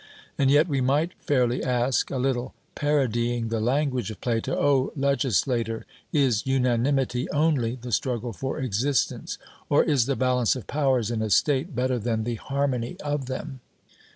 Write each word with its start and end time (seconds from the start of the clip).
And 0.35 0.49
yet 0.49 0.67
we 0.67 0.81
might 0.81 1.11
fairly 1.19 1.63
ask, 1.63 2.09
a 2.09 2.17
little 2.17 2.55
parodying 2.73 3.49
the 3.49 3.59
language 3.59 4.09
of 4.09 4.19
Plato 4.19 4.55
O 4.55 4.91
legislator, 4.95 5.85
is 6.11 6.47
unanimity 6.47 7.29
only 7.29 7.75
'the 7.75 7.91
struggle 7.91 8.33
for 8.33 8.57
existence'; 8.57 9.37
or 9.69 9.83
is 9.83 10.07
the 10.07 10.15
balance 10.15 10.55
of 10.55 10.65
powers 10.65 11.11
in 11.11 11.21
a 11.21 11.29
state 11.29 11.75
better 11.75 11.99
than 11.99 12.23
the 12.23 12.33
harmony 12.41 12.97
of 13.01 13.27
them? 13.27 13.59